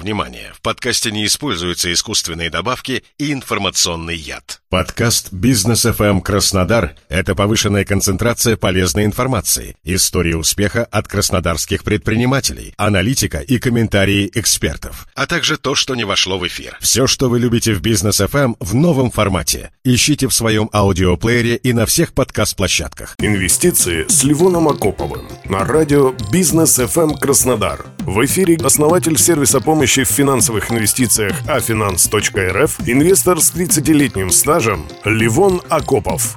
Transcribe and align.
Внимание! 0.00 0.50
В 0.54 0.62
подкасте 0.62 1.10
не 1.10 1.26
используются 1.26 1.92
искусственные 1.92 2.48
добавки 2.48 3.04
и 3.18 3.34
информационный 3.34 4.16
яд. 4.16 4.62
Подкаст 4.70 5.30
«Бизнес 5.30 5.84
FM 5.84 6.22
Краснодар»— 6.22 6.94
это 7.10 7.34
повышенная 7.34 7.84
концентрация 7.84 8.56
полезной 8.56 9.04
информации, 9.04 9.76
истории 9.84 10.32
успеха 10.32 10.84
от 10.84 11.06
краснодарских 11.06 11.84
предпринимателей, 11.84 12.72
аналитика 12.78 13.40
и 13.40 13.58
комментарии 13.58 14.30
экспертов, 14.32 15.06
а 15.14 15.26
также 15.26 15.58
то, 15.58 15.74
что 15.74 15.94
не 15.94 16.04
вошло 16.04 16.38
в 16.38 16.46
эфир. 16.46 16.78
Все, 16.80 17.06
что 17.06 17.28
вы 17.28 17.38
любите 17.38 17.74
в 17.74 17.82
«Бизнес 17.82 18.20
FM» 18.20 18.54
в 18.58 18.74
новом 18.74 19.10
формате. 19.10 19.70
Ищите 19.84 20.28
в 20.28 20.32
своем 20.32 20.70
аудиоплеере 20.72 21.56
и 21.56 21.74
на 21.74 21.84
всех 21.84 22.14
подкаст-площадках. 22.14 23.16
Инвестиции 23.18 24.06
с 24.08 24.24
Ливоном 24.24 24.68
Акоповым 24.68 25.28
на 25.44 25.64
радио 25.64 26.14
«Бизнес 26.32 26.78
FM 26.78 27.18
Краснодар». 27.18 27.84
В 28.10 28.24
эфире 28.24 28.58
основатель 28.64 29.16
сервиса 29.16 29.60
помощи 29.60 30.02
в 30.02 30.08
финансовых 30.08 30.72
инвестициях 30.72 31.32
afinance.rf, 31.46 32.82
инвестор 32.86 33.40
с 33.40 33.52
30-летним 33.52 34.30
стажем 34.30 34.84
Ливон 35.04 35.62
Акопов. 35.68 36.36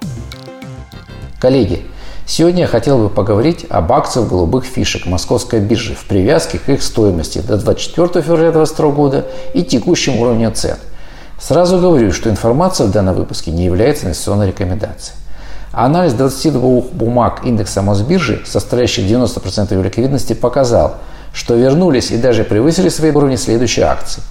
Коллеги, 1.39 1.81
сегодня 2.27 2.61
я 2.61 2.67
хотел 2.67 2.99
бы 2.99 3.09
поговорить 3.09 3.65
об 3.69 3.91
акциях 3.91 4.29
голубых 4.29 4.65
фишек 4.65 5.07
Московской 5.07 5.61
биржи 5.61 5.95
в 5.95 6.05
привязке 6.05 6.59
к 6.59 6.69
их 6.69 6.83
стоимости 6.83 7.39
до 7.39 7.57
24 7.57 8.23
февраля 8.23 8.51
2022 8.51 8.91
года 8.91 9.25
и 9.55 9.63
текущем 9.63 10.19
уровне 10.19 10.51
цен. 10.51 10.77
Сразу 11.41 11.79
говорю, 11.79 12.11
что 12.11 12.29
информация 12.29 12.85
в 12.85 12.91
данном 12.91 13.15
выпуске 13.15 13.49
не 13.49 13.65
является 13.65 14.05
инвестиционной 14.05 14.49
рекомендацией. 14.49 15.17
Анализ 15.71 16.13
22 16.13 16.81
бумаг 16.91 17.43
индекса 17.43 17.81
Мосбиржи, 17.81 18.43
составляющих 18.45 19.05
90% 19.05 19.73
его 19.73 19.81
ликвидности, 19.81 20.33
показал– 20.33 20.97
что 21.33 21.55
вернулись 21.55 22.11
и 22.11 22.17
даже 22.17 22.43
превысили 22.43 22.89
свои 22.89 23.11
уровни 23.11 23.35
следующие 23.35 23.85
акции. 23.85 24.21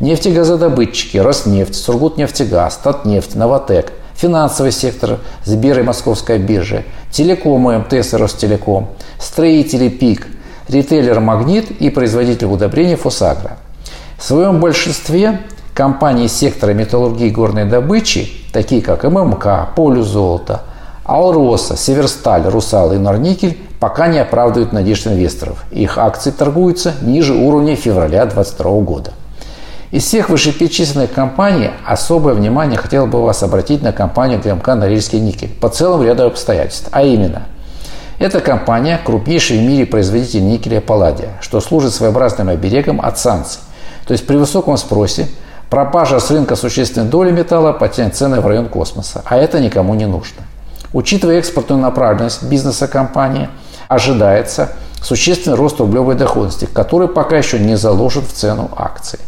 Нефтегазодобытчики, 0.00 1.16
Роснефть, 1.16 1.74
Сургутнефтегаз, 1.74 2.76
Татнефть, 2.82 3.34
Новотек, 3.34 3.92
финансовый 4.14 4.72
сектор, 4.72 5.18
Сбер 5.44 5.80
и 5.80 5.82
Московская 5.82 6.38
биржа, 6.38 6.84
телекомы 7.10 7.78
МТС 7.78 8.14
и 8.14 8.16
Ростелеком, 8.16 8.90
строители 9.18 9.88
ПИК, 9.88 10.26
ритейлер 10.68 11.20
Магнит 11.20 11.70
и 11.70 11.90
производитель 11.90 12.46
удобрений 12.46 12.96
Фосагро. 12.96 13.58
В 14.18 14.24
своем 14.24 14.60
большинстве 14.60 15.40
компании 15.74 16.26
сектора 16.26 16.72
металлургии 16.72 17.28
и 17.28 17.30
горной 17.30 17.64
добычи, 17.64 18.30
такие 18.52 18.82
как 18.82 19.04
ММК, 19.04 19.74
Полю 19.74 20.02
золота, 20.02 20.62
Алроса, 21.04 21.76
Северсталь, 21.76 22.46
Русал 22.46 22.92
и 22.92 22.98
Норникель, 22.98 23.58
пока 23.82 24.06
не 24.06 24.20
оправдывают 24.20 24.72
надежд 24.72 25.08
инвесторов. 25.08 25.64
Их 25.72 25.98
акции 25.98 26.30
торгуются 26.30 26.94
ниже 27.02 27.34
уровня 27.34 27.74
февраля 27.74 28.26
2022 28.26 28.70
года. 28.82 29.12
Из 29.90 30.04
всех 30.04 30.30
вышеперечисленных 30.30 31.12
компаний 31.12 31.70
особое 31.84 32.34
внимание 32.34 32.78
хотел 32.78 33.08
бы 33.08 33.20
вас 33.20 33.42
обратить 33.42 33.82
на 33.82 33.92
компанию 33.92 34.40
ГМК 34.40 34.76
«Норильский 34.76 35.18
никель» 35.18 35.48
по 35.48 35.68
целому 35.68 36.04
ряду 36.04 36.26
обстоятельств. 36.26 36.90
А 36.92 37.02
именно, 37.02 37.42
эта 38.20 38.38
компания– 38.38 39.00
крупнейший 39.04 39.58
в 39.58 39.62
мире 39.62 39.84
производитель 39.84 40.46
никеля 40.46 40.80
палладия, 40.80 41.30
что 41.40 41.60
служит 41.60 41.92
своеобразным 41.92 42.50
оберегом 42.50 43.00
от 43.00 43.18
санкций. 43.18 43.62
То 44.06 44.12
есть 44.12 44.24
при 44.28 44.36
высоком 44.36 44.76
спросе 44.76 45.26
пропажа 45.70 46.20
с 46.20 46.30
рынка 46.30 46.54
существенной 46.54 47.08
доли 47.08 47.32
металла 47.32 47.72
потянет 47.72 48.14
цены 48.14 48.40
в 48.40 48.46
район 48.46 48.68
космоса, 48.68 49.22
а 49.24 49.38
это 49.38 49.58
никому 49.58 49.94
не 49.94 50.06
нужно. 50.06 50.42
Учитывая 50.92 51.38
экспортную 51.40 51.82
направленность 51.82 52.44
бизнеса 52.44 52.86
компании– 52.86 53.48
ожидается 53.94 54.72
существенный 55.02 55.56
рост 55.56 55.80
рублевой 55.80 56.14
доходности, 56.14 56.66
который 56.72 57.08
пока 57.08 57.36
еще 57.36 57.58
не 57.58 57.76
заложен 57.76 58.22
в 58.22 58.32
цену 58.32 58.70
акций. 58.76 59.18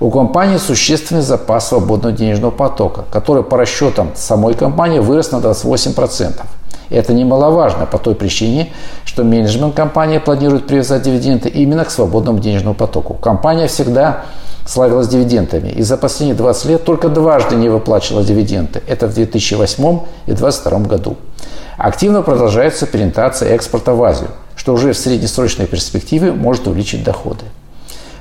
У 0.00 0.10
компании 0.10 0.56
существенный 0.56 1.22
запас 1.22 1.68
свободного 1.68 2.14
денежного 2.14 2.50
потока, 2.50 3.04
который 3.12 3.42
по 3.42 3.56
расчетам 3.56 4.10
самой 4.14 4.54
компании 4.54 4.98
вырос 4.98 5.30
на 5.30 5.36
28%. 5.36 6.40
Это 6.88 7.12
немаловажно 7.12 7.86
по 7.86 7.98
той 7.98 8.14
причине, 8.14 8.72
что 9.04 9.22
менеджмент 9.22 9.74
компании 9.74 10.18
планирует 10.18 10.66
привязать 10.66 11.02
дивиденды 11.02 11.48
именно 11.48 11.84
к 11.84 11.90
свободному 11.90 12.40
денежному 12.40 12.74
потоку. 12.74 13.14
Компания 13.14 13.68
всегда 13.68 14.24
славилась 14.66 15.08
дивидендами 15.08 15.68
и 15.68 15.82
за 15.82 15.96
последние 15.96 16.36
20 16.36 16.64
лет 16.66 16.84
только 16.84 17.08
дважды 17.08 17.56
не 17.56 17.68
выплачивала 17.68 18.24
дивиденды. 18.24 18.82
Это 18.86 19.06
в 19.06 19.14
2008 19.14 20.00
и 20.26 20.32
2022 20.32 20.78
году. 20.80 21.16
Активно 21.80 22.20
продолжается 22.20 22.84
переориентация 22.86 23.54
экспорта 23.54 23.94
в 23.94 24.04
Азию, 24.04 24.28
что 24.54 24.74
уже 24.74 24.92
в 24.92 24.98
среднесрочной 24.98 25.66
перспективе 25.66 26.30
может 26.30 26.66
увеличить 26.66 27.02
доходы. 27.02 27.46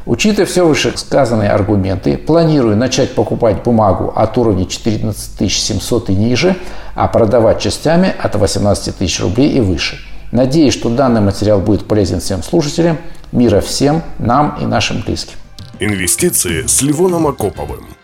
Учитывая 0.05 0.45
все 0.45 0.65
вышесказанные 0.65 1.49
аргументы, 1.49 2.15
планирую 2.15 2.77
начать 2.77 3.15
покупать 3.15 3.61
бумагу 3.61 4.13
от 4.15 4.37
уровня 4.37 4.65
14 4.65 5.51
700 5.51 6.09
и 6.09 6.15
ниже, 6.15 6.55
а 6.95 7.09
продавать 7.09 7.59
частями 7.59 8.15
от 8.17 8.33
18 8.33 8.95
тысяч 8.95 9.19
рублей 9.19 9.49
и 9.49 9.59
выше. 9.59 9.99
Надеюсь, 10.31 10.73
что 10.73 10.87
данный 10.87 11.19
материал 11.19 11.59
будет 11.59 11.85
полезен 11.85 12.21
всем 12.21 12.43
слушателям. 12.43 12.97
Мира 13.33 13.59
всем, 13.59 14.03
нам 14.19 14.57
и 14.61 14.65
нашим 14.65 15.01
близким. 15.01 15.35
Инвестиции 15.81 16.65
с 16.65 16.81
Ливоном 16.81 17.27
Акоповым. 17.27 17.98